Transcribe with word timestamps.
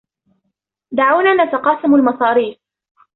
دعونا 0.91 1.33
نتقاسم 1.43 1.95
المصاريف. 1.95 2.57